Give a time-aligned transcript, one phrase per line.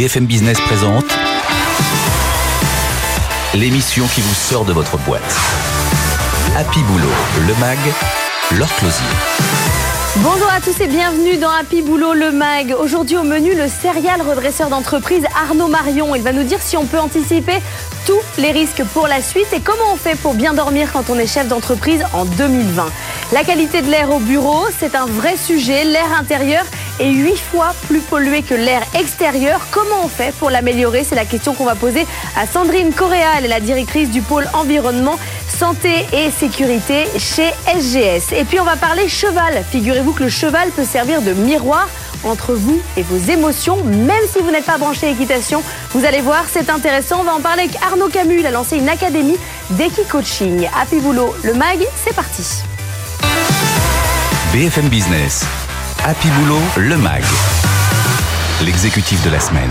[0.00, 1.04] BFM Business présente
[3.52, 5.36] l'émission qui vous sort de votre boîte.
[6.56, 7.06] Happy Boulot,
[7.46, 7.78] le MAG,
[8.52, 9.04] leur closier.
[10.16, 12.74] Bonjour à tous et bienvenue dans Happy Boulot le Mag.
[12.80, 16.14] Aujourd'hui au menu, le serial redresseur d'entreprise Arnaud Marion.
[16.14, 17.58] Il va nous dire si on peut anticiper
[18.06, 21.18] tous les risques pour la suite et comment on fait pour bien dormir quand on
[21.18, 22.86] est chef d'entreprise en 2020.
[23.32, 25.84] La qualité de l'air au bureau, c'est un vrai sujet.
[25.84, 26.64] L'air intérieur
[27.00, 29.60] est 8 fois plus pollué que l'air extérieur.
[29.70, 31.02] Comment on fait pour l'améliorer?
[31.02, 33.38] C'est la question qu'on va poser à Sandrine Correa.
[33.38, 35.18] Elle est la directrice du pôle environnement
[35.48, 38.32] santé et sécurité chez SGS.
[38.32, 39.64] Et puis on va parler cheval.
[39.70, 41.88] Figurez-vous que le cheval peut servir de miroir
[42.22, 45.62] entre vous et vos émotions, même si vous n'êtes pas branché équitation.
[45.92, 47.20] Vous allez voir, c'est intéressant.
[47.20, 48.40] On va en parler avec Arnaud Camus.
[48.40, 49.38] Il a lancé une académie
[49.70, 50.68] d'équi-coaching.
[50.78, 52.42] Happy Boulot, le MAG, c'est parti.
[54.52, 55.46] BFM Business,
[56.04, 57.22] Happy Boulot, le MAG,
[58.62, 59.70] l'exécutif de la semaine.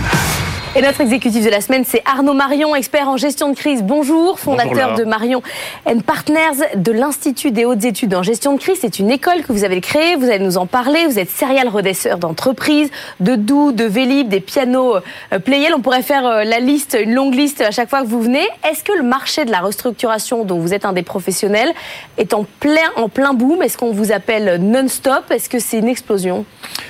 [0.76, 3.82] Et notre exécutif de la semaine, c'est Arnaud Marion, expert en gestion de crise.
[3.82, 5.42] Bonjour, fondateur de Marion
[5.88, 8.78] and Partners de l'Institut des hautes études en gestion de crise.
[8.80, 11.08] C'est une école que vous avez créée, vous allez nous en parler.
[11.08, 14.98] Vous êtes serial redresseur d'entreprises, de doux, de Vélib, des pianos
[15.34, 15.74] euh, Playel.
[15.76, 18.48] On pourrait faire euh, la liste, une longue liste à chaque fois que vous venez.
[18.70, 21.74] Est-ce que le marché de la restructuration, dont vous êtes un des professionnels,
[22.20, 23.64] est en plein, en plein boom?
[23.64, 25.32] Est-ce qu'on vous appelle non-stop?
[25.32, 26.46] Est-ce que c'est une explosion?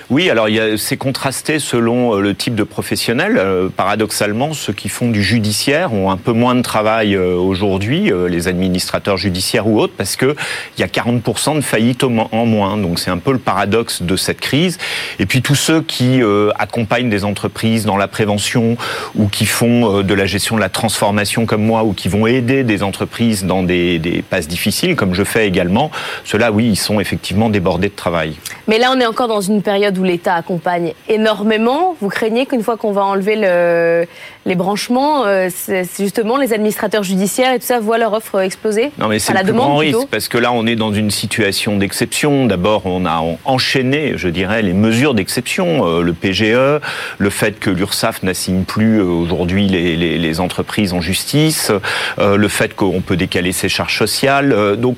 [0.09, 5.23] Oui, alors c'est contrasté selon euh, le type de professionnel paradoxalement, ceux qui font du
[5.23, 9.93] judiciaire ont un peu moins de travail euh, aujourd'hui, euh, les administrateurs judiciaires ou autres,
[9.97, 10.35] parce qu'il
[10.77, 12.77] y a 40% de faillites en moins.
[12.77, 14.77] Donc c'est un peu le paradoxe de cette crise.
[15.19, 18.77] Et puis tous ceux qui euh, accompagnent des entreprises dans la prévention
[19.15, 22.63] ou qui font de la gestion de la transformation comme moi ou qui vont aider
[22.63, 25.91] des entreprises dans des, des passes difficiles, comme je fais également,
[26.25, 28.35] ceux-là, oui, ils sont effectivement débordés de travail.
[28.67, 31.95] Mais là, on est encore dans une période où l'État accompagne énormément.
[32.01, 34.05] Vous craignez qu'une fois qu'on va enlever le euh,
[34.45, 38.91] les branchements, euh, c'est justement les administrateurs judiciaires et tout ça voient leur offre exploser
[38.97, 41.77] Non, mais c'est le plus grand risque parce que là, on est dans une situation
[41.77, 42.45] d'exception.
[42.45, 46.81] D'abord, on a enchaîné, je dirais, les mesures d'exception, euh, le PGE,
[47.17, 51.71] le fait que l'URSSAF n'assigne plus aujourd'hui les, entreprises en justice,
[52.17, 54.77] le fait qu'on peut décaler ses charges sociales.
[54.77, 54.97] donc,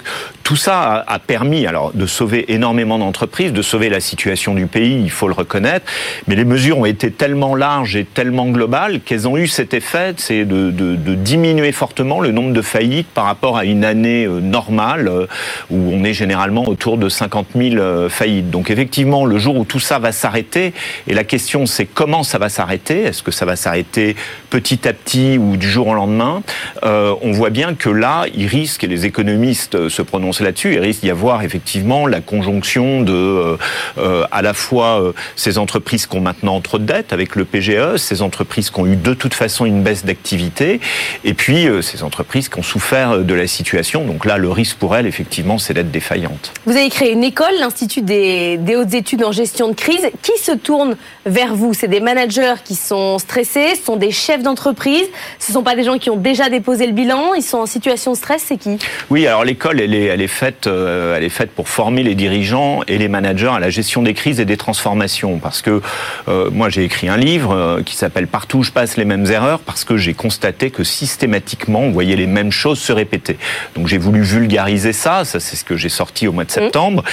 [0.51, 5.01] tout ça a, permis alors de sauver énormément d'entreprises, de sauver la situation du pays,
[5.01, 5.85] il faut le reconnaître.
[6.27, 10.13] Mais les mesures ont été tellement larges et tellement globales qu'elles ont eu cet effet,
[10.17, 10.71] c'est de,
[11.15, 15.27] diminuer fortement le nombre de faillites par rapport à une année euh, normale euh,
[15.69, 18.49] où on est généralement autour de 50 000 euh, faillites.
[18.49, 20.73] Donc effectivement, le jour où tout ça va s'arrêter,
[21.07, 24.15] et la question c'est comment ça va s'arrêter, est-ce que ça va s'arrêter
[24.49, 26.43] petit à petit ou du jour au lendemain,
[26.83, 31.01] on voit bien que là, il risque, et les économistes se prononcent là-dessus, il risque
[31.01, 33.57] d'y avoir effectivement la conjonction de
[33.97, 38.21] à la fois ces entreprises qui ont maintenant trop de dettes avec le PGE, ces
[38.21, 40.79] entreprises qui ont eu de toute façon une baisse d'activité,
[41.23, 44.05] et puis euh, ces entreprises qui ont souffert de la situation.
[44.05, 46.53] Donc là, le risque pour elles, effectivement, c'est d'être défaillantes.
[46.65, 50.09] Vous avez créé une école, l'Institut des, hautes études en gestion de crise.
[50.21, 51.73] Qui se tourne vers vous?
[51.73, 55.05] C'est des managers qui sont stressés, ce sont des chefs d'entreprise,
[55.39, 57.65] ce ne sont pas des gens qui ont déjà déposé le bilan, ils sont en
[57.65, 58.77] situation de stress, c'est qui?
[59.09, 62.15] Oui, alors l'école, elle est, elle, est faite, euh, elle est faite pour former les
[62.15, 65.39] dirigeants et les managers à la gestion des crises et des transformations.
[65.39, 65.81] Parce que
[66.27, 69.83] euh, moi, j'ai écrit un livre qui s'appelle Partout je passe les mêmes erreurs parce
[69.83, 73.37] que j'ai constaté que systématiquement, on voyait les mêmes choses se répéter.
[73.75, 76.53] Donc j'ai voulu vulgariser ça, ça c'est ce que j'ai sorti au mois de mmh.
[76.53, 77.03] septembre.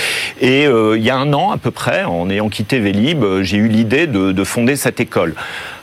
[0.40, 3.42] Et euh, il y a un an à peu près, en ayant quitté Vélib, euh,
[3.42, 5.34] j'ai eu l'idée de, de, fonder cette école.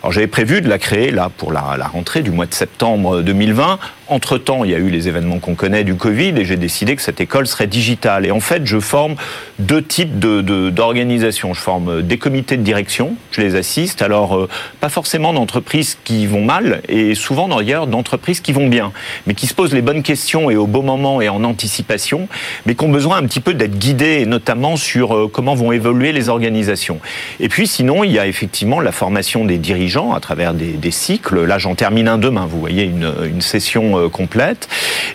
[0.01, 3.21] Alors j'avais prévu de la créer là pour la, la rentrée du mois de septembre
[3.21, 3.79] 2020.
[4.07, 7.01] Entre-temps, il y a eu les événements qu'on connaît du Covid et j'ai décidé que
[7.01, 8.25] cette école serait digitale.
[8.25, 9.15] Et en fait, je forme
[9.57, 11.49] deux types d'organisations.
[11.49, 14.03] De, je forme des comités de direction, je les assiste.
[14.03, 14.49] Alors, euh,
[14.79, 18.91] pas forcément d'entreprises qui vont mal et souvent d'ailleurs d'entreprises qui vont bien,
[19.25, 22.27] mais qui se posent les bonnes questions et au bon moment et en anticipation,
[22.65, 26.11] mais qui ont besoin un petit peu d'être guidées, notamment sur euh, comment vont évoluer
[26.11, 26.99] les organisations.
[27.39, 30.91] Et puis sinon, il y a effectivement la formation des dirigeants à travers des, des
[30.91, 31.43] cycles.
[31.43, 32.45] Là, j'en termine un demain.
[32.45, 34.67] Vous voyez une, une session euh, complète.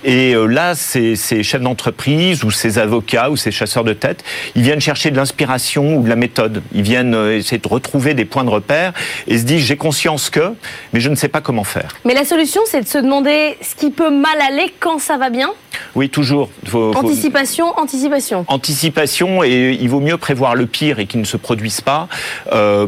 [0.05, 4.25] Et euh, là, ces, chefs d'entreprise ou ces avocats ou ces chasseurs de tête,
[4.55, 6.63] ils viennent chercher de l'inspiration ou de la méthode.
[6.73, 8.93] Ils viennent euh, essayer de retrouver des points de repère
[9.27, 10.53] et se disent j'ai conscience que,
[10.93, 11.97] mais je ne sais pas comment faire.
[12.05, 15.31] Mais la solution, c'est de se demander ce qui peut mal aller quand ça va
[15.31, 15.51] bien
[15.95, 16.51] oui, toujours.
[16.75, 18.45] anticipation, anticipation.
[18.49, 22.09] Anticipation, et il vaut mieux prévoir le pire et qu'il ne se produise pas,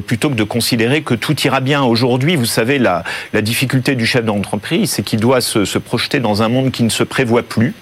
[0.06, 1.82] plutôt que de considérer que tout ira bien.
[1.84, 6.20] Aujourd'hui, vous savez, la, la difficulté du chef d'entreprise, c'est qu'il doit se, se projeter
[6.20, 7.75] dans un monde qui ne se prévoit plus.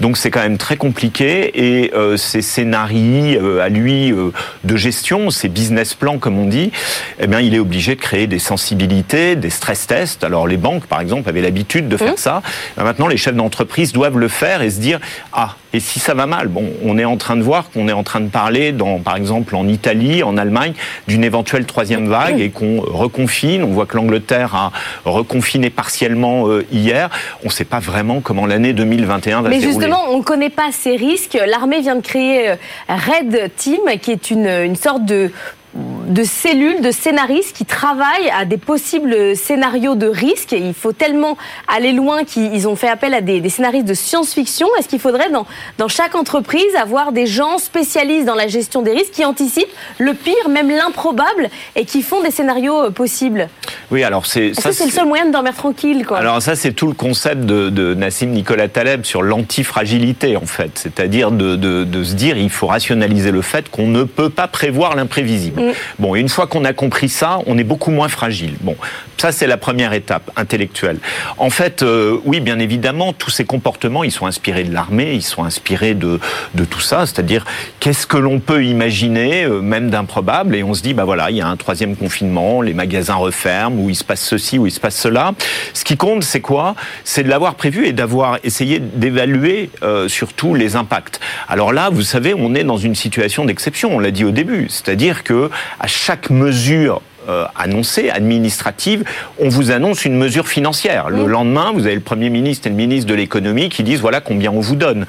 [0.00, 4.30] Donc c'est quand même très compliqué et euh, ces scénarios euh, à lui euh,
[4.64, 6.72] de gestion, ces business plans comme on dit,
[7.20, 10.24] eh bien il est obligé de créer des sensibilités, des stress tests.
[10.24, 12.18] Alors les banques par exemple avaient l'habitude de faire mmh.
[12.18, 12.42] ça.
[12.76, 15.00] Maintenant les chefs d'entreprise doivent le faire et se dire
[15.32, 17.92] ah et si ça va mal, bon, on est en train de voir qu'on est
[17.92, 20.72] en train de parler, dans, par exemple en Italie, en Allemagne,
[21.08, 23.62] d'une éventuelle troisième vague et qu'on reconfine.
[23.62, 24.72] On voit que l'Angleterre a
[25.04, 27.10] reconfiné partiellement euh, hier.
[27.44, 29.66] On ne sait pas vraiment comment l'année 2021 va se dérouler.
[29.66, 31.38] Mais justement, on ne connaît pas ces risques.
[31.46, 32.56] L'armée vient de créer euh,
[32.88, 35.30] Red Team, qui est une, une sorte de
[35.74, 40.52] de cellules, de scénaristes qui travaillent à des possibles scénarios de risque.
[40.52, 41.36] Il faut tellement
[41.68, 44.66] aller loin qu'ils ont fait appel à des, scénaristes de science-fiction.
[44.78, 48.92] Est-ce qu'il faudrait dans, dans chaque entreprise avoir des gens spécialistes dans la gestion des
[48.92, 49.68] risques qui anticipent
[49.98, 53.48] le pire, même l'improbable, et qui font des scénarios euh, possibles?
[53.90, 54.72] Oui, alors c'est ça.
[54.72, 56.18] c'est le seul moyen de dormir tranquille, quoi?
[56.18, 60.70] Alors ça, c'est tout le concept de, Nassim Nicolas Taleb sur l'antifragilité, en fait.
[60.74, 64.96] C'est-à-dire de, de, se dire, il faut rationaliser le fait qu'on ne peut pas prévoir
[64.96, 65.67] l'imprévisible.
[65.98, 68.54] Bon, une fois qu'on a compris ça, on est beaucoup moins fragile.
[68.60, 68.76] Bon,
[69.16, 70.98] ça c'est la première étape intellectuelle.
[71.36, 75.22] En fait, euh, oui, bien évidemment, tous ces comportements, ils sont inspirés de l'armée, ils
[75.22, 76.20] sont inspirés de,
[76.54, 77.44] de tout ça, c'est-à-dire
[77.80, 81.36] qu'est-ce que l'on peut imaginer, euh, même d'improbable, et on se dit, bah voilà, il
[81.36, 84.72] y a un troisième confinement, les magasins referment, où il se passe ceci, où il
[84.72, 85.32] se passe cela.
[85.74, 86.74] Ce qui compte, c'est quoi?
[87.04, 91.20] C'est de l'avoir prévu et d'avoir essayé d'évaluer euh, surtout les impacts.
[91.48, 94.66] Alors là, vous savez, on est dans une situation d'exception, on l'a dit au début,
[94.68, 95.47] c'est-à-dire que
[95.78, 99.04] à chaque mesure euh, annoncée, administrative,
[99.38, 101.10] on vous annonce une mesure financière.
[101.10, 104.20] Le lendemain, vous avez le Premier ministre et le ministre de l'économie qui disent voilà
[104.20, 105.06] combien on vous donne.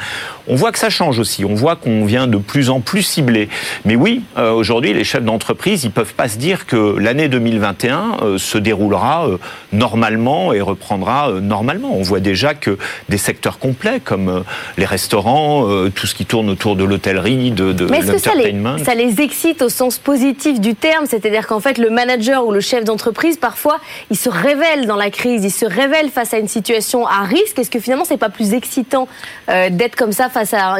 [0.47, 3.49] On voit que ça change aussi, on voit qu'on vient de plus en plus cibler.
[3.85, 8.17] Mais oui, euh, aujourd'hui, les chefs d'entreprise, ils peuvent pas se dire que l'année 2021
[8.21, 9.27] euh, se déroulera
[9.71, 11.95] normalement et reprendra normalement.
[11.95, 12.77] On voit déjà que
[13.09, 14.43] des secteurs complets comme
[14.77, 17.87] les restaurants, tout ce qui tourne autour de l'hôtellerie, de, de
[18.17, 21.05] ça les, ça les excite au sens positif du terme?
[21.07, 23.79] C'est-à-dire qu'en fait, le manager ou le chef d'entreprise, parfois,
[24.09, 27.59] il se révèle dans la crise, il se révèle face à une situation à risque.
[27.59, 29.07] Est-ce que finalement, c'est pas plus excitant
[29.49, 30.77] euh, d'être comme ça face à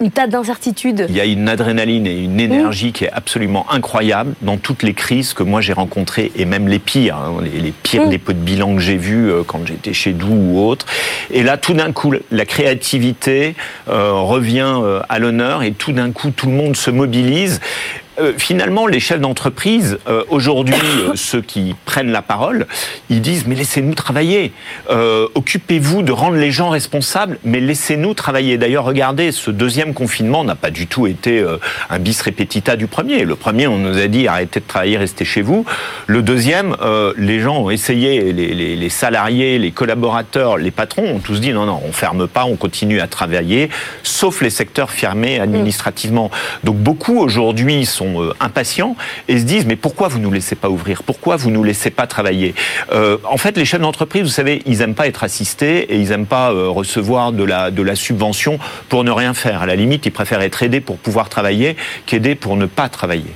[0.00, 1.06] une tas d'incertitudes?
[1.08, 4.94] Il y a une adrénaline et une énergie qui est absolument incroyable dans toutes les
[4.94, 8.74] crises que moi j'ai rencontrées et même les pires, hein, les, pires dépôts de bilan
[8.74, 10.86] que j'ai vus euh, quand j'étais chez Doux ou autre.
[11.30, 13.54] Et là, tout d'un coup, la créativité
[13.88, 14.74] euh, revient
[15.08, 17.60] à l'honneur et tout d'un coup, tout le monde se mobilise.
[18.18, 22.66] Euh, finalement, les chefs d'entreprise, euh, aujourd'hui, euh, ceux qui prennent la parole,
[23.10, 24.52] ils disent mais laissez-nous travailler.
[25.34, 28.58] Occupez-vous de rendre les gens responsables, mais laissez-nous travailler.
[28.58, 31.44] D'ailleurs, regardez, ce deuxième confinement n'a pas du tout été
[31.90, 33.24] un bis repetita du premier.
[33.24, 35.64] Le premier, on nous a dit arrêtez de travailler, restez chez vous.
[36.06, 36.76] Le deuxième,
[37.16, 41.52] les gens ont essayé, les, les, les, salariés, les collaborateurs, les patrons ont tous dit
[41.52, 43.68] non, non, on ferme pas, on continue à travailler,
[44.02, 46.30] sauf les secteurs fermés administrativement.
[46.64, 48.96] Donc beaucoup aujourd'hui sont euh, impatients
[49.28, 51.02] et se disent mais pourquoi vous nous laissez pas ouvrir?
[51.02, 52.54] Pourquoi vous nous laissez pas travailler?
[52.92, 56.12] Euh, En fait, les chefs d'entreprise, vous savez, ils aiment pas être assistés et ils
[56.12, 58.58] aiment pas euh, recevoir de la de la subvention
[58.88, 59.62] pour ne rien faire.
[59.62, 61.76] À la limite, ils préfèrent être aidés pour pouvoir travailler
[62.06, 63.32] qu'aidés pour ne pas travailler.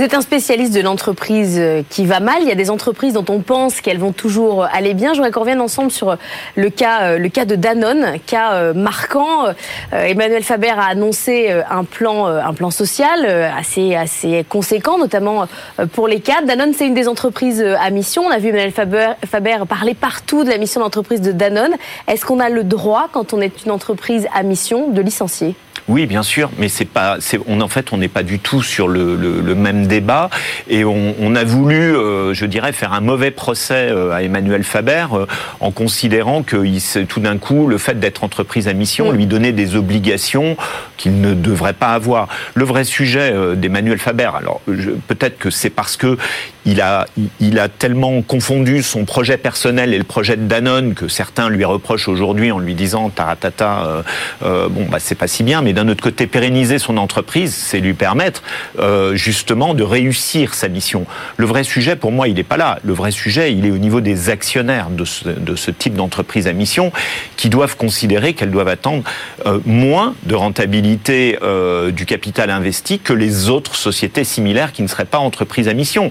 [0.00, 2.38] Vous êtes un spécialiste de l'entreprise euh, qui va mal.
[2.40, 5.12] Il y a des entreprises dont on pense qu'elles vont toujours aller bien.
[5.12, 6.16] Je voudrais qu'on revienne ensemble sur
[6.56, 9.48] le cas, euh, le cas de Danone, cas euh, marquant.
[9.92, 15.46] Emmanuel Faber a annoncé un plan, un plan social assez, assez conséquent, notamment
[15.92, 16.46] pour les cadres.
[16.46, 18.22] Danone, c'est une des entreprises à mission.
[18.22, 21.74] On a vu Emmanuel Faber, Faber parler partout de la mission d'entreprise de Danone.
[22.08, 25.56] Est-ce qu'on a le droit, quand on est une entreprise à mission, de licencier?
[25.90, 27.18] Oui, bien sûr, mais c'est pas,
[27.48, 29.16] on en fait, on n'est pas du tout sur le,
[29.56, 30.30] même débat,
[30.68, 35.06] et on, a voulu, euh, je dirais, faire un mauvais procès euh, à Emmanuel Faber
[35.12, 35.26] euh,
[35.58, 36.56] en considérant que
[37.04, 40.56] tout d'un coup, le fait d'être entreprise à mission lui donnait des obligations
[40.96, 42.28] qu'il ne devrait pas avoir.
[42.54, 44.60] Le vrai sujet d'Emmanuel Faber, alors
[45.08, 46.16] peut-être que c'est parce que
[46.64, 47.06] il a,
[47.40, 52.08] il tellement confondu son projet personnel et le projet de Danone que certains lui reprochent
[52.08, 54.02] aujourd'hui en lui disant taratata,
[54.42, 57.94] bon bah c'est pas si bien, mais d'un autre côté, pérenniser son entreprise, c'est lui
[57.94, 58.42] permettre
[58.78, 61.06] euh, justement de réussir sa mission.
[61.36, 62.78] Le vrai sujet, pour moi, il n'est pas là.
[62.84, 66.92] Le vrai sujet, il est au niveau des actionnaires de ce, type d'entreprise à mission
[67.36, 69.04] qui doivent considérer qu'elles doivent attendre
[69.46, 74.88] euh, moins de rentabilité euh, du capital investi que les autres sociétés similaires qui ne
[74.88, 76.10] seraient pas entreprises à mission.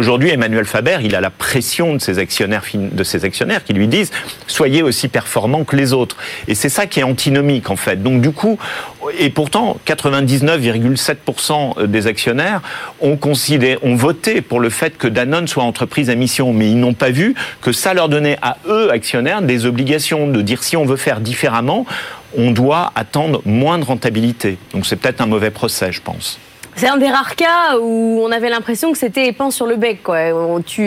[0.00, 2.64] Qu'aujourd'hui, Emmanuel Faber, il a la pression de ses actionnaires,
[3.64, 4.10] qui lui disent
[4.46, 6.16] soyez aussi performants que les autres.
[6.48, 8.02] Et c'est ça qui est antinomique en fait.
[8.02, 8.58] Donc du coup,
[9.18, 12.62] et pourtant, 99,7% des actionnaires
[13.00, 16.94] ont ont voté pour le fait que Danone soit entreprise à mission, mais ils n'ont
[16.94, 20.86] pas vu que ça leur donnait à eux actionnaires des obligations de dire si on
[20.86, 21.84] veut faire différemment,
[22.36, 24.56] on doit attendre moins de rentabilité.
[24.72, 26.38] Donc c'est peut-être un mauvais procès, je pense.
[26.80, 30.02] C'est un des rares cas où on avait l'impression que c'était épais sur le bec.
[30.02, 30.30] Quoi.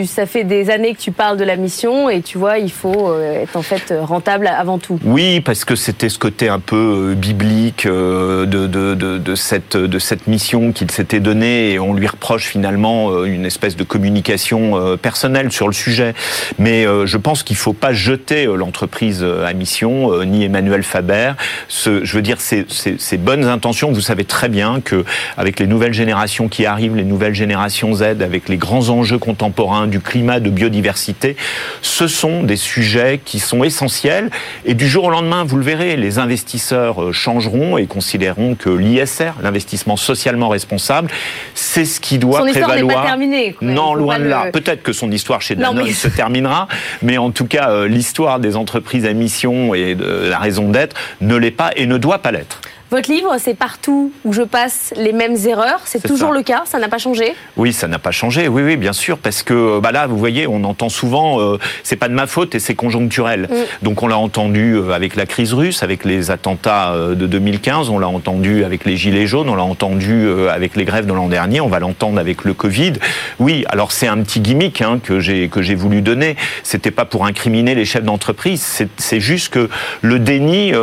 [0.08, 3.12] Ça fait des années que tu parles de la mission et tu vois, il faut
[3.12, 5.00] euh, être en fait rentable avant tout.
[5.04, 10.90] Oui, parce que c'était ce côté un peu euh, biblique euh, de, cette, mission qu'il
[10.90, 16.16] s'était donnée et on lui reproche finalement une espèce de communication personnelle sur le sujet.
[16.58, 21.34] Mais je pense qu'il ne faut pas jeter l'entreprise à mission, ni Emmanuel Faber.
[21.70, 25.04] Je veux dire, ces bonnes intentions, vous savez très bien que
[25.38, 29.88] avec les nouvelles générations qui arrivent, les nouvelles générations Z, avec les grands enjeux contemporains
[29.88, 31.36] du climat, de biodiversité,
[31.82, 34.30] ce sont des sujets qui sont essentiels.
[34.66, 38.70] Et du jour au lendemain, vous le verrez, les investisseurs euh, changeront et considéreront que
[38.70, 41.10] l'ISR, l'investissement socialement responsable,
[41.56, 43.02] c'est ce qui doit son prévaloir.
[43.02, 44.46] Pas terminée, non, loin de là.
[44.54, 46.68] Peut-être que son histoire chez Danone se terminera,
[47.02, 50.96] mais en tout cas, euh, l'histoire des entreprises à mission et de la raison d'être
[51.22, 52.62] ne l'est pas et ne doit pas l'être.
[52.94, 55.82] Votre livre, c'est partout où je passe les mêmes erreurs.
[55.86, 57.34] C'est toujours le cas, ça n'a pas changé?
[57.58, 58.48] Oui, ça n'a pas changé.
[58.48, 61.96] Oui, oui, bien sûr, parce que bah là, vous voyez, on entend souvent, euh, c'est
[61.96, 63.50] pas de ma faute et c'est conjoncturel.
[63.50, 63.86] Mm.
[63.86, 67.90] Donc on l'a entendu euh, avec la crise russe, avec les attentats euh, de 2015,
[67.90, 71.30] on l'a entendu avec les gilets jaunes, on l'a entendu avec les grèves de l'an
[71.30, 72.94] dernier, on va l'entendre avec le Covid.
[73.40, 76.36] Oui, alors c'est un petit gimmick hein, que j'ai que j'ai voulu donner.
[76.62, 79.68] C'était pas pour incriminer les chefs d'entreprise, c'est juste que
[80.04, 80.74] le déni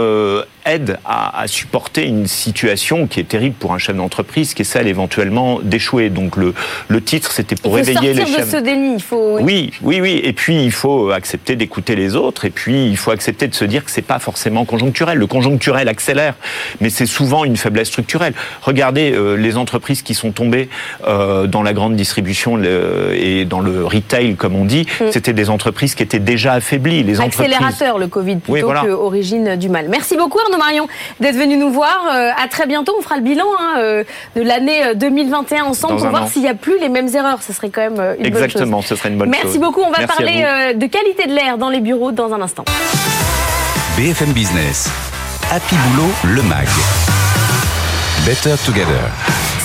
[0.71, 4.87] aide à, supporter une situation qui est terrible pour un chef d'entreprise, qui est celle
[4.87, 6.11] éventuellement d'échouer.
[6.11, 6.55] Donc le,
[6.89, 8.47] le titre, c'était pour il faut réveiller les chefs.
[8.47, 8.95] de ce déni.
[8.95, 9.39] Il faut...
[9.41, 10.21] Oui, oui, oui.
[10.23, 12.45] Et puis il faut accepter d'écouter les autres.
[12.45, 15.19] Et puis il faut accepter de se dire que c'est pas forcément conjoncturel.
[15.19, 16.35] Le conjoncturel accélère,
[16.81, 18.35] mais c'est souvent une faiblesse structurelle.
[18.63, 20.69] Regardez euh, les entreprises qui sont tombées
[21.07, 24.87] euh, dans la grande distribution le, et dans le retail, comme on dit.
[25.01, 25.05] Mm.
[25.11, 27.03] C'était des entreprises qui étaient déjà affaiblies.
[27.03, 29.89] Les Accélérateur, le Covid, plutôt oui, que origine du mal.
[29.89, 30.39] Merci beaucoup.
[30.39, 30.87] Arnaud Marion
[31.19, 32.07] d'être venu nous voir.
[32.15, 32.95] Euh, à très bientôt.
[32.99, 34.05] On fera le bilan hein, euh,
[34.37, 37.43] de l'année 2021 euh, ensemble pour voir s'il n'y a plus les mêmes erreurs.
[37.43, 38.45] Ce serait quand même une Exactement, bonne chose.
[38.45, 39.59] Exactement, ce serait une bonne Merci chose.
[39.59, 39.83] Merci beaucoup.
[39.83, 42.65] On va parler de qualité de l'air dans les bureaux dans un instant.
[43.97, 44.89] BFM Business.
[45.51, 46.69] Happy Boulot, le MAG.
[48.25, 49.11] Better Together.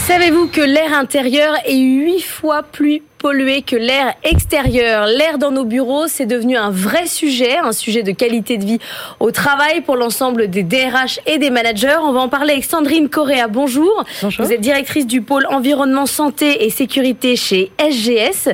[0.08, 5.08] Savez-vous que l'air intérieur est huit fois plus pollué que l'air extérieur.
[5.08, 8.78] L'air dans nos bureaux, c'est devenu un vrai sujet, un sujet de qualité de vie
[9.20, 11.98] au travail pour l'ensemble des DRH et des managers.
[12.04, 13.48] On va en parler avec Sandrine Correa.
[13.48, 14.04] Bonjour.
[14.22, 14.46] Bonjour.
[14.46, 18.50] Vous êtes directrice du pôle environnement, santé et sécurité chez SGS.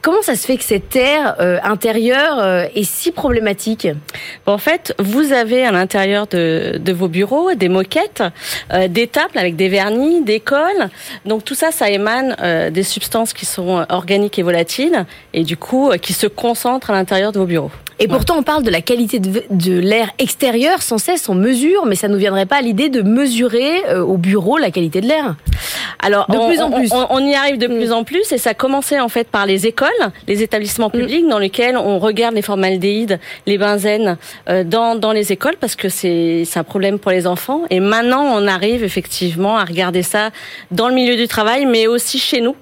[0.00, 3.88] Comment ça se fait que cet air euh, intérieur euh, est si problématique?
[4.46, 8.22] Bon, En fait, vous avez à l'intérieur de, de, vos bureaux des moquettes,
[8.72, 10.88] euh, des tables avec des vernis, des cols.
[11.26, 12.34] Donc tout ça, ça émane
[12.70, 16.90] des substances qui sont organiques organique et volatile, et du coup euh, qui se concentre
[16.90, 17.72] à l'intérieur de vos bureaux.
[17.98, 21.94] Et pourtant, on parle de la qualité de, l'air extérieur sans cesse, on mesure, mais
[21.94, 25.06] ça ne nous viendrait pas à l'idée de mesurer euh, au bureau la qualité de
[25.06, 25.36] l'air
[26.00, 26.90] Alors, de on, plus en plus.
[26.92, 27.76] On, y arrive de mm.
[27.76, 29.88] plus en plus, et ça a commencé en fait par les écoles,
[30.28, 30.98] les établissements mm.
[30.98, 34.18] publics, dans lesquels on regarde les formaldéhydes, les benzènes
[34.50, 37.62] euh, dans, dans les écoles, parce que c'est un problème pour les enfants.
[37.70, 40.30] Et maintenant, on arrive effectivement à regarder ça
[40.70, 42.56] dans le milieu du travail, mais aussi chez nous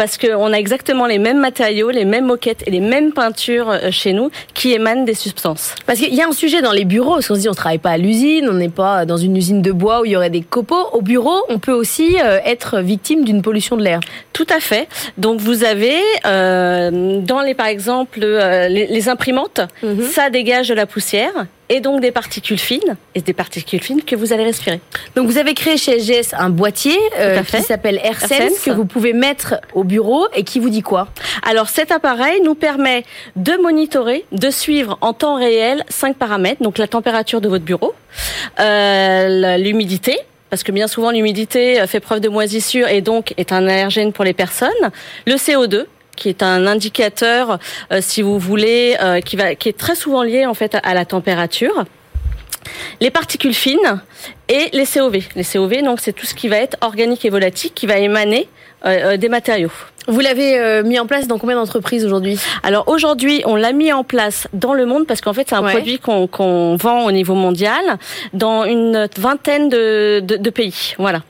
[0.00, 3.90] parce qu'on a exactement les mêmes matériaux, les mêmes moquettes et les mêmes peintures euh,
[3.90, 5.74] chez nous qui émanent des substances.
[5.86, 7.78] Parce qu'il y a un sujet dans les bureaux, parce qu'on se dit on travaille
[7.78, 10.30] pas à l'usine, on n'est pas dans une usine de bois où il y aurait
[10.30, 10.86] des copeaux.
[10.92, 14.00] Au bureau, on peut aussi euh, être victime d'une pollution de l'air.
[14.32, 14.88] Tout à fait.
[15.18, 20.02] Donc vous avez euh, dans les par exemple les, imprimantes, mhm.
[20.02, 24.16] ça dégage de la poussière et donc des particules fines, et des particules fines que
[24.16, 24.80] vous allez respirer.
[25.14, 29.12] Donc vous avez créé chez SGS un boîtier euh, qui s'appelle AirSense, que vous pouvez
[29.12, 31.08] mettre au bureau et qui vous dit quoi?
[31.42, 33.04] Alors cet appareil nous permet
[33.36, 37.94] de monitorer, de suivre en temps réel cinq paramètres, donc la température de votre bureau,
[38.58, 40.18] euh, l'humidité,
[40.50, 44.24] parce que bien souvent l'humidité fait preuve de moisissure et donc est un allergène pour
[44.24, 44.70] les personnes,
[45.24, 45.86] le CO2,
[46.20, 47.58] qui est un indicateur,
[47.90, 50.94] euh, si vous voulez, euh, qui, va, qui est très souvent lié en fait à
[50.94, 51.84] la température
[53.00, 54.02] les particules fines
[54.48, 55.16] et les COV.
[55.34, 58.48] Les COV, donc, c'est tout ce qui va être organique et volatile, qui va émaner
[58.84, 59.72] euh, des matériaux.
[60.06, 62.38] Vous l'avez mis en place dans combien d'entreprises aujourd'hui?
[62.62, 65.62] Alors aujourd'hui, on l'a mis en place dans le monde parce qu'en fait, c'est un
[65.62, 67.98] produit qu'on vend au niveau mondial
[68.32, 70.94] dans une vingtaine de, de pays.
[70.98, 71.22] Voilà.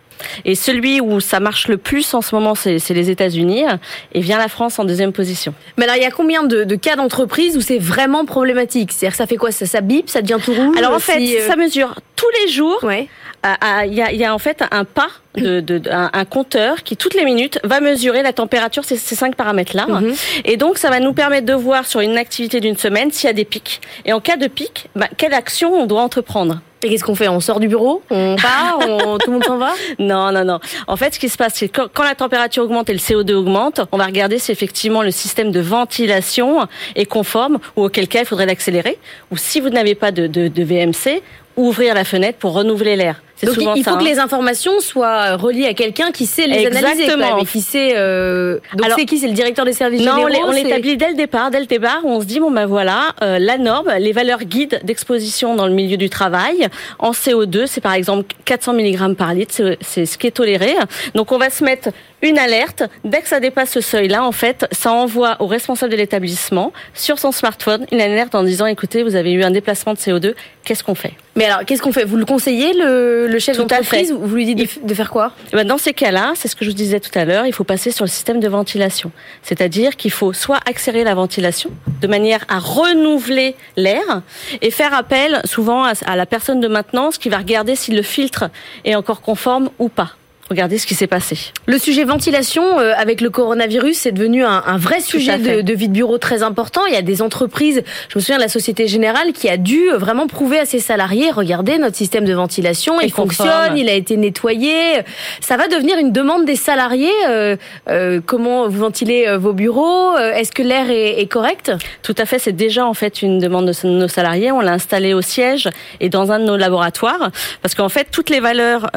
[0.44, 3.64] Et celui où ça marche le plus en ce moment, c'est les États-Unis,
[4.12, 5.54] et vient la France en deuxième position.
[5.76, 8.92] Mais alors, il y a combien de, cas d'entreprise où c'est vraiment problématique?
[8.92, 9.50] C'est-à-dire ça fait quoi?
[9.50, 12.52] Ça, ça bip, ça devient tout rouge Alors en fait, euh, ça mesure tous les
[12.52, 12.78] jours.
[12.82, 13.08] Ouais.
[13.42, 17.14] Il y, a, y, a, en fait un pas de, de un, compteur qui toutes
[17.14, 20.14] les minutes va mesurer la température ces, ces cinq paramètres là mhm.
[20.44, 23.30] et donc ça va nous permettre de voir sur une activité d'une semaine s'il y
[23.30, 26.60] a des pics et en cas de pic bah, quelle action on doit entreprendre?
[26.82, 27.28] Et qu'est-ce qu'on fait?
[27.28, 28.02] On sort du bureau?
[28.10, 28.78] On part?
[28.78, 29.72] Tout le monde s'en va?
[29.98, 30.60] Non, non, non.
[30.86, 33.34] En fait, ce qui se passe, c'est que quand, la température augmente et le CO2
[33.34, 36.66] augmente, on va regarder si effectivement le système de ventilation
[36.96, 38.98] est conforme ou auquel cas il faudrait l'accélérer.
[39.30, 41.22] Ou si vous n'avez pas de, de, de VMC,
[41.56, 43.22] ouvrir la fenêtre pour renouveler l'air.
[43.42, 44.04] Donc il faut que hein.
[44.04, 47.44] les informations soient reliées à quelqu'un qui sait les analyser, Exactement.
[47.44, 47.94] qui sait.
[47.96, 48.58] Euh...
[48.74, 49.18] Donc c'est qui?
[49.18, 52.00] C'est le directeur des services non, généraux on l'établit dès le départ, dès le départ,
[52.04, 55.72] on se dit bon ben voilà, euh, la norme, les valeurs guides d'exposition dans le
[55.72, 56.68] milieu du travail
[56.98, 60.74] en CO2, c'est par exemple 400 mg par litre, c'est ce qui est toléré.
[61.14, 61.90] Donc on va se mettre
[62.22, 62.82] une alerte.
[63.04, 67.18] Dès que ça dépasse ce seuil-là, en fait, ça envoie au responsable de l'établissement sur
[67.18, 70.84] son smartphone une alerte en disant écoutez, vous avez eu un déplacement de CO2, qu'est-ce
[70.84, 71.12] qu'on fait?
[71.36, 72.04] Mais alors, qu'est-ce qu'on fait?
[72.04, 75.32] Vous le conseillez, le, le chef d'entreprise Vous lui dites de, faire quoi?
[75.52, 77.52] Eh ben, Dans ces cas-là, c'est ce que je vous disais tout à l'heure, il
[77.52, 79.12] faut passer sur le système de ventilation.
[79.42, 81.70] C'est-à-dire qu'il faut soit accélérer la ventilation
[82.00, 84.22] de manière à renouveler l'air
[84.60, 88.50] et faire appel souvent à la personne de maintenance qui va regarder si le filtre
[88.84, 90.16] est encore conforme ou pas.
[90.50, 91.38] Regardez ce qui s'est passé.
[91.66, 95.74] Le sujet ventilation euh, avec le coronavirus, c'est devenu un, un vrai sujet de, de,
[95.74, 96.84] vie de bureau très important.
[96.86, 99.90] Il y a des entreprises, je me souviens de la Société Générale, qui a dû
[99.90, 104.16] vraiment prouver à ses salariés, regardez, notre système de ventilation, il fonctionne, il a été
[104.16, 105.02] nettoyé.
[105.40, 107.10] Ça va devenir une demande des salariés.
[107.28, 107.56] Euh,
[107.88, 111.72] euh, comment vous ventilez euh, vos bureaux Est-ce que l'air est, est, correct?
[112.02, 114.52] Tout à fait, c'est déjà en fait une demande de nos salariés.
[114.52, 115.68] On l'a installé au siège
[116.00, 117.30] et dans un de nos laboratoires,
[117.62, 118.90] parce qu'en fait, toutes les valeurs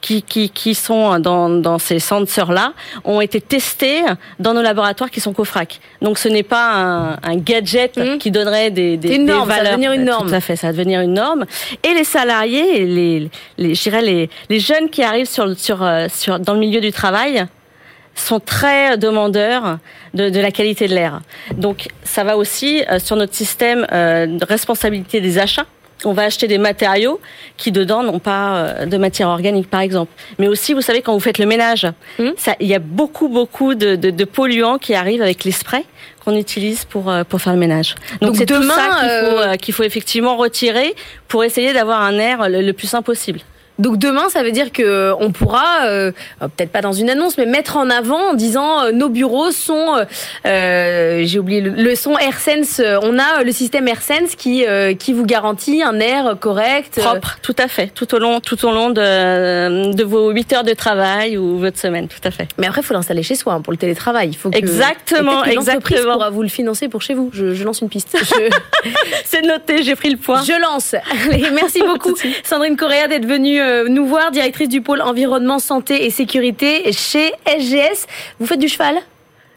[0.00, 2.72] qui, qui, qui sont dans, dans ces sensors-là
[3.04, 4.02] ont été testés
[4.38, 5.80] dans nos laboratoires qui sont COFRAC.
[6.02, 8.18] Donc ce n'est pas un, un gadget mmh.
[8.18, 9.64] qui donnerait des, des, une norme, valeurs.
[9.64, 10.28] Ça va devenir une norme.
[10.28, 11.44] Tout à fait, ça va devenir une norme.
[11.82, 16.06] Et les salariés, les, les, je dirais les, les jeunes qui arrivent sur, sur, euh,
[16.12, 17.46] sur, dans le milieu du travail,
[18.16, 19.78] sont très demandeurs
[20.14, 21.20] de, de la qualité de l'air.
[21.56, 25.66] Donc ça va aussi euh, sur notre système euh, de responsabilité des achats
[26.04, 27.20] on va acheter des matériaux
[27.56, 30.12] qui dedans n'ont pas euh, de matière organique, par exemple.
[30.38, 31.86] Mais aussi, vous savez, quand vous faites le ménage,
[32.18, 32.30] hmm.
[32.60, 35.84] il y a beaucoup, beaucoup de, de, de polluants qui arrivent avec les sprays
[36.24, 37.94] qu'on utilise pour euh, pour faire le ménage.
[38.20, 40.94] Donc c'est tout ça qu'il faut, euh, qu'il faut effectivement retirer
[41.28, 43.40] pour essayer d'avoir un air le, le plus sain possible.
[43.78, 47.46] Donc demain, ça veut dire que on pourra, euh, peut-être pas dans une annonce, mais
[47.46, 49.96] mettre en avant en disant euh, nos bureaux sont,
[50.46, 52.80] euh, j'ai oublié le, son AirSense.
[53.02, 54.64] On a le système AirSense qui
[54.98, 58.70] qui vous garantit un air correct, propre, tout à fait, tout au long tout au
[58.70, 62.48] long de de vos 8 heures de travail ou votre semaine, tout à fait.
[62.58, 64.28] Mais après, il faut l'installer chez soi hein, pour le télétravail.
[64.30, 66.12] Il faut que, exactement, exactement.
[66.14, 67.30] pourra vous le financer pour chez vous.
[67.32, 68.16] Je, je lance une piste.
[69.24, 70.42] C'est noté, j'ai pris le point.
[70.44, 70.94] Je lance.
[70.94, 76.04] Allez, merci beaucoup, Sandrine Correa, d'être venue euh, nous voir, directrice du pôle environnement, santé
[76.06, 78.06] et sécurité chez SGS.
[78.40, 78.96] Vous faites du cheval?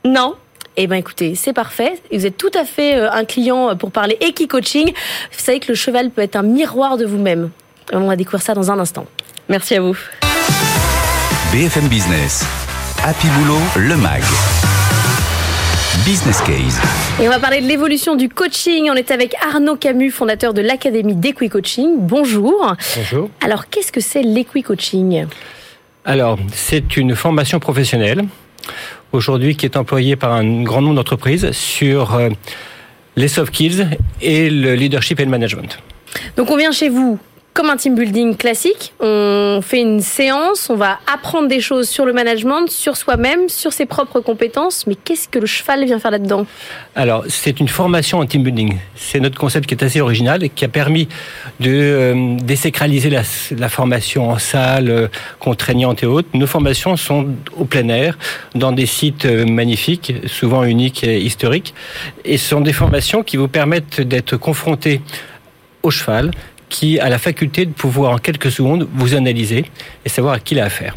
[0.05, 0.35] Non.
[0.79, 1.99] Eh ben écoutez, c'est parfait.
[2.13, 4.87] Vous êtes tout à fait euh, un client pour parler équi-coaching.
[4.87, 7.49] Vous savez que le cheval peut être un miroir de vous-même.
[7.91, 9.07] On va découvrir ça dans un instant.
[9.49, 9.97] Merci à vous.
[11.51, 12.45] BFM Business.
[13.03, 14.23] Happy Boulot, le MAG.
[16.07, 16.79] Business Case.
[17.21, 18.87] Et on va parler de l'évolution du coaching.
[18.89, 21.97] On est avec Arnaud Camus, fondateur de l'Académie d'Equi Coaching.
[21.97, 22.77] Bonjour.
[22.95, 23.29] Bonjour.
[23.41, 25.25] Alors, qu'est-ce que c'est l'Equi Coaching?
[26.05, 28.23] Alors, c'est une formation professionnelle
[29.11, 32.29] aujourd'hui qui est employée par un grand nombre d'entreprises sur euh,
[33.17, 33.85] les soft skills
[34.21, 35.77] et le leadership et le management.
[36.37, 37.19] Donc, on vient chez vous
[37.57, 38.93] comme un team building classique.
[38.99, 43.73] On fait une séance, on va apprendre des choses sur le management, sur soi-même, sur
[43.73, 44.85] ses propres compétences.
[44.85, 46.45] Mais qu'est-ce que le cheval vient faire là-dedans?
[46.95, 48.77] Alors, c'est une formation en team building.
[48.95, 51.07] C'est notre concept qui est assez original et qui a permis
[51.59, 55.07] de euh, désacraliser la, formation en salle, euh,
[55.39, 56.29] contraignante et autres.
[56.35, 57.25] Nos formations sont
[57.57, 58.19] au plein air,
[58.53, 61.73] dans des sites euh, magnifiques, souvent uniques et historiques.
[62.23, 65.01] Et ce sont des formations qui vous permettent d'être confrontés
[65.81, 66.29] au cheval,
[66.69, 69.65] qui a la faculté de pouvoir en quelques secondes vous analyser
[70.05, 70.95] et savoir à qui il a affaire.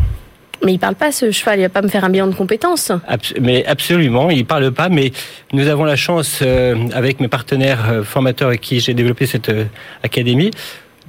[0.65, 2.93] Mais il parle pas ce cheval, il va pas me faire un bilan de compétences.
[3.41, 4.89] mais absolument, il parle pas.
[4.89, 5.13] Mais
[5.53, 9.49] nous avons la chance, euh, avec mes partenaires euh, formateurs avec qui j'ai développé cette
[9.49, 9.65] euh,
[10.03, 10.51] académie,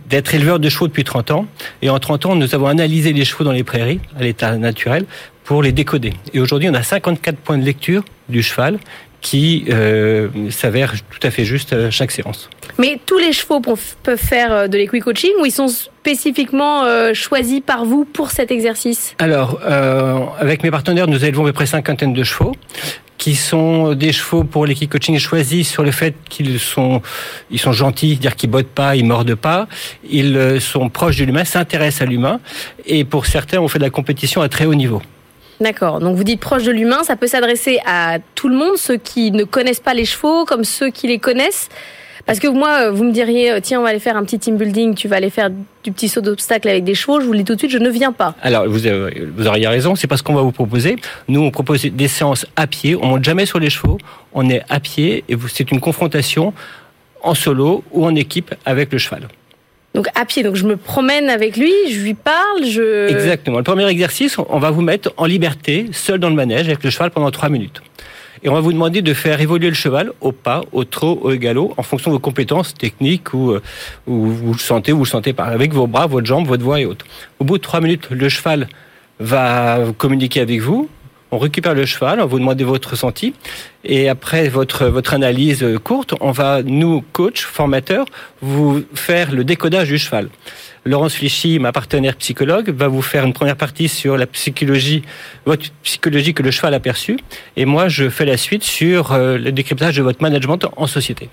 [0.10, 1.46] d'être éleveur de chevaux depuis 30 ans.
[1.82, 5.06] Et en 30 ans, nous avons analysé les chevaux dans les prairies, à l'état naturel,
[5.44, 6.14] pour les décoder.
[6.34, 8.80] Et aujourd'hui, on a 54 points de lecture du cheval
[9.22, 12.50] qui euh, s'avère tout à fait juste à chaque séance.
[12.78, 17.62] Mais tous les chevaux peuvent faire euh, de l'équi-coaching ou ils sont spécifiquement euh, choisis
[17.62, 19.16] par vous pour cet exercice?
[19.20, 22.56] Alors, euh, avec mes partenaires, nous élevons à peu près cinquantaine de chevaux
[23.22, 27.04] qui sont des chevaux pour l'équipe-coaching choisis sur le fait qu'ils sont,
[27.52, 29.68] ils sont gentils, dire qu'ils bottent pas, ils mordent pas,
[30.10, 32.40] ils euh, sont proches de l'humain, s'intéressent à l'humain,
[32.88, 35.04] et pour certains, on fait de la compétition à très haut niveau.
[35.62, 36.00] D'accord.
[36.00, 39.32] Donc vous dites proche de l'humain, ça peut s'adresser à tout le monde, ceux qui
[39.32, 41.70] ne connaissent pas les chevaux comme ceux qui les connaissent.
[42.26, 44.96] Parce que moi, vous me diriez, tiens, on va aller faire un petit team building,
[44.96, 45.50] tu vas aller faire
[45.84, 47.20] du petit saut d'obstacle avec des chevaux.
[47.20, 48.36] Je vous le dis tout de suite, je ne viens pas.
[48.42, 48.80] Alors, vous,
[49.36, 50.98] vous auriez raison, c'est parce qu'on va vous proposer.
[51.28, 53.98] Nous, on propose des séances à pied, on monte jamais sur les chevaux,
[54.34, 56.54] on est à pied et c'est une confrontation
[57.24, 59.28] en solo ou en équipe avec le cheval.
[59.94, 63.10] Donc à pied, donc je me promène avec lui, je lui parle, je...
[63.10, 63.58] Exactement.
[63.58, 66.90] Le premier exercice, on va vous mettre en liberté, seul dans le manège, avec le
[66.90, 67.82] cheval pendant trois minutes.
[68.44, 71.32] Et on va vous demander de faire évoluer le cheval au pas, au trot, au
[71.36, 73.62] galop, en fonction de vos compétences techniques ou, euh,
[74.08, 76.64] ou vous le sentez, ou vous le sentez pas, avec vos bras, votre jambe, votre
[76.64, 77.06] voix et autres.
[77.40, 78.68] Au bout de trois minutes, le cheval
[79.20, 80.90] va communiquer avec vous.
[81.34, 83.34] On récupère le cheval, on vous demander votre ressenti.
[83.86, 88.06] Et après votre, votre analyse courte, on va, nous, coach, formateurs,
[88.42, 90.28] vous faire le décodage du cheval.
[90.84, 95.04] Laurence Flichy, ma partenaire psychologue, va vous faire une première partie sur la psychologie,
[95.46, 97.18] votre psychologie que le cheval a perçue.
[97.56, 101.30] Et moi, je fais la suite sur euh, le décryptage de votre management en société.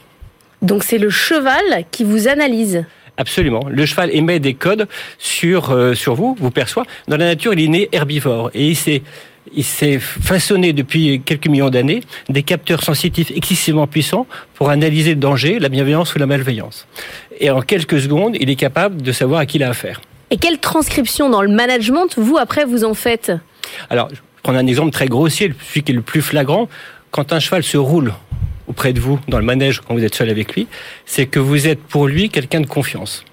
[0.63, 2.85] Donc c'est le cheval qui vous analyse
[3.17, 3.63] Absolument.
[3.69, 4.87] Le cheval émet des codes
[5.19, 6.85] sur, euh, sur vous, vous perçoit.
[7.09, 9.03] Dans la nature, il est né herbivore et il s'est
[9.55, 15.21] il s'est façonné depuis quelques millions d'années des capteurs sensitifs excessivement puissants pour analyser le
[15.21, 16.87] danger, la bienveillance ou la malveillance.
[17.41, 20.01] Et en quelques secondes, il est capable de savoir à qui il a affaire.
[20.31, 23.33] Et quelle transcription dans le management, vous, après, vous en faites?
[23.89, 26.69] Alors, je prends un exemple très grossier, celui qui est le plus flagrant.
[27.11, 28.13] Quand un cheval se roule
[28.67, 30.67] auprès de vous dans le manège quand vous êtes seul avec lui,
[31.07, 33.25] c'est que vous êtes pour lui quelqu'un de confiance.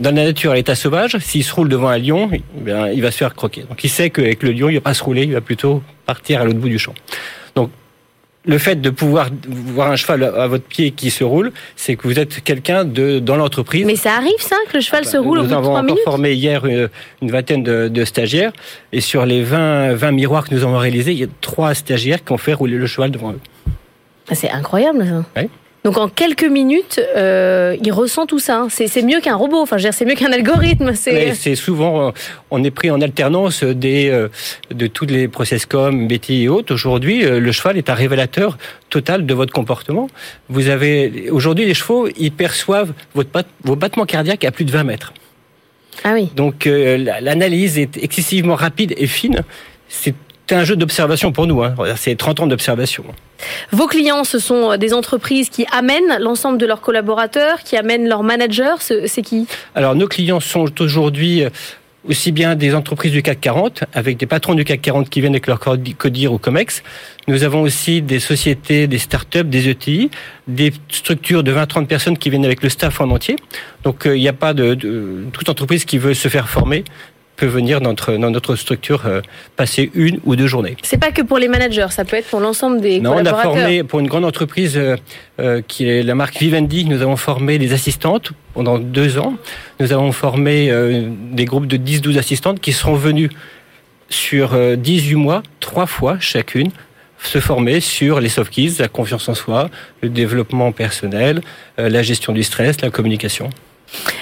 [0.00, 3.10] Dans la nature, à l'état sauvage, s'il se roule devant un lion, bien, il va
[3.12, 3.62] se faire croquer.
[3.62, 6.40] Donc il sait qu'avec le lion, il va pas se rouler, il va plutôt partir
[6.40, 6.94] à l'autre bout du champ.
[7.54, 7.70] Donc
[8.44, 12.08] le fait de pouvoir voir un cheval à votre pied qui se roule, c'est que
[12.08, 13.86] vous êtes quelqu'un de dans l'entreprise.
[13.86, 15.78] Mais ça arrive ça que le cheval se roule Nous au bout de avons trois
[15.78, 16.90] encore minutes formé hier une,
[17.22, 18.52] une vingtaine de, de stagiaires
[18.92, 22.22] et sur les 20, 20 miroirs que nous avons réalisés, il y a trois stagiaires
[22.24, 23.40] qui ont fait rouler le cheval devant eux.
[24.28, 25.40] Ah, C'est incroyable ça.
[25.42, 25.48] Oui.
[25.84, 28.66] Donc en quelques minutes, euh, il ressent tout ça.
[28.70, 29.60] C'est c'est mieux qu'un robot.
[29.60, 30.94] Enfin, c'est mieux qu'un algorithme.
[30.94, 32.10] C'est c'est souvent, euh,
[32.50, 34.28] on est pris en alternance des, euh,
[34.70, 36.72] de toutes les process com, BT et autres.
[36.72, 38.56] Aujourd'hui, euh, le cheval est un révélateur
[38.88, 40.08] total de votre comportement.
[40.48, 43.28] Vous avez, aujourd'hui, les chevaux, ils perçoivent votre
[43.62, 45.12] vos battements cardiaques à plus de 20 mètres.
[46.02, 46.30] ah oui.
[46.34, 49.42] Donc, euh, la- l'analyse est excessivement rapide et fine.
[49.88, 50.14] C'est
[50.50, 51.62] un jeu d'observation pour nous.
[51.62, 51.74] Hein.
[51.96, 53.04] C'est 30 ans d'observation.
[53.72, 58.22] Vos clients, ce sont des entreprises qui amènent l'ensemble de leurs collaborateurs, qui amènent leurs
[58.22, 58.74] managers.
[58.80, 59.46] C'est c'est qui?
[59.74, 61.50] Alors, nos clients sont aujourd'hui euh,
[62.08, 65.32] aussi bien des entreprises du CAC 40, avec des patrons du CAC 40 qui viennent
[65.32, 66.82] avec leur codi- CODIR ou COMEX.
[67.28, 70.10] Nous avons aussi des sociétés, des startups, des ETI,
[70.46, 73.36] des structures de 20-30 personnes qui viennent avec le staff en entier.
[73.84, 76.84] Donc, euh, il n'y a pas de, de- Toute entreprise qui veut se faire former
[77.36, 79.20] peut venir dans notre, dans notre structure euh,
[79.56, 80.76] passer une ou deux journées.
[80.82, 83.16] C'est pas que pour les managers, ça peut être pour l'ensemble des Non, on a
[83.18, 83.54] collaborateurs.
[83.54, 84.96] formé pour une grande entreprise euh,
[85.40, 86.84] euh, qui est la marque Vivendi.
[86.84, 89.34] Nous avons formé des assistantes pendant deux ans.
[89.80, 93.30] Nous avons formé euh, des groupes de 10-12 assistantes qui seront venues
[94.08, 96.70] sur euh, 18 mois, trois fois chacune,
[97.18, 99.70] se former sur les soft skills, la confiance en soi,
[100.02, 101.40] le développement personnel,
[101.78, 103.48] la gestion du stress, la communication.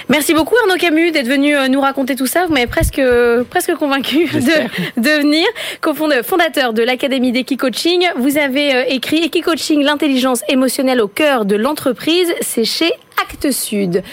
[0.09, 2.45] Merci beaucoup Arnaud Camus d'être venu euh, nous raconter tout ça.
[2.45, 3.01] Vous m'avez presque
[3.49, 5.45] presque convaincu de, de venir.
[5.81, 11.55] Cofonde- Fondateur de l'Académie d'Equicoaching, vous avez euh, écrit Equicoaching, l'intelligence émotionnelle au cœur de
[11.55, 12.33] l'entreprise.
[12.41, 14.03] C'est chez Actes Sud.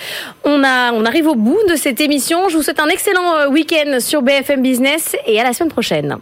[0.44, 2.48] On a on arrive au bout de cette émission.
[2.48, 6.16] Je vous souhaite un excellent euh, week-end sur BFM Business et à la semaine prochaine.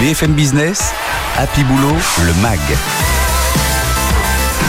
[0.00, 0.92] BFM Business,
[1.38, 2.60] Happy Boulot, le MAG.